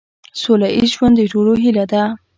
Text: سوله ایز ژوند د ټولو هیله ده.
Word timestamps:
سوله 0.41 0.67
ایز 0.75 0.89
ژوند 0.95 1.15
د 1.17 1.21
ټولو 1.31 1.51
هیله 1.63 1.85
ده. 1.91 2.03